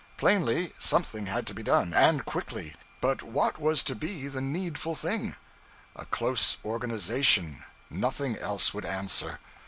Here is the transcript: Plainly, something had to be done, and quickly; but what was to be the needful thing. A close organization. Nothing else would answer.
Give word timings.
Plainly, 0.17 0.73
something 0.79 1.27
had 1.27 1.45
to 1.45 1.53
be 1.53 1.61
done, 1.61 1.93
and 1.93 2.25
quickly; 2.25 2.73
but 3.01 3.21
what 3.21 3.59
was 3.61 3.83
to 3.83 3.93
be 3.93 4.27
the 4.27 4.41
needful 4.41 4.95
thing. 4.95 5.35
A 5.95 6.05
close 6.05 6.57
organization. 6.65 7.63
Nothing 7.87 8.35
else 8.37 8.73
would 8.73 8.83
answer. 8.83 9.37